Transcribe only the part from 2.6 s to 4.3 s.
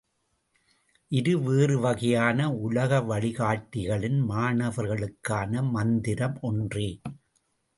உலக வழிகாட்டிகளின்